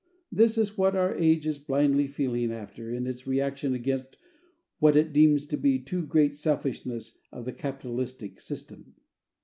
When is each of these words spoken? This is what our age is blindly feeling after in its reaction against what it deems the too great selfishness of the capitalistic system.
This 0.31 0.57
is 0.57 0.79
what 0.79 0.95
our 0.95 1.13
age 1.15 1.45
is 1.45 1.59
blindly 1.59 2.07
feeling 2.07 2.51
after 2.51 2.91
in 2.91 3.05
its 3.05 3.27
reaction 3.27 3.75
against 3.75 4.17
what 4.79 4.97
it 4.97 5.13
deems 5.13 5.45
the 5.45 5.77
too 5.77 6.03
great 6.07 6.35
selfishness 6.35 7.21
of 7.31 7.45
the 7.45 7.53
capitalistic 7.53 8.39
system. 8.41 8.95